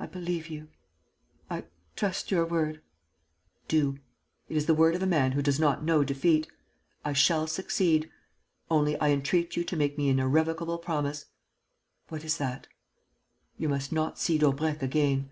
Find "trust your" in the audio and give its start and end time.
1.94-2.46